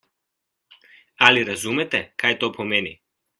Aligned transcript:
Ali 1.27 1.43
razumete, 1.51 2.01
kaj 2.25 2.33
to 2.45 2.51
pomeni? 2.57 2.97